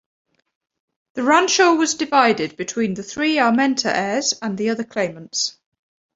The 1.13 1.21
rancho 1.21 1.75
was 1.75 1.93
divided 1.93 2.57
between 2.57 2.95
the 2.95 3.03
three 3.03 3.35
Armenta 3.35 3.93
heirs 3.95 4.33
and 4.41 4.57
the 4.57 4.71
other 4.71 4.83
claimants. 4.83 5.59